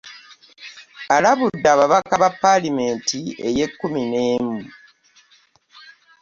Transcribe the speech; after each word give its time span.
Alabudde 1.15 1.67
ababaka 1.75 2.13
ba 2.21 2.29
ppaalamenti 2.33 3.19
ey'ekkumi 3.47 4.01
n'emu. 4.11 4.57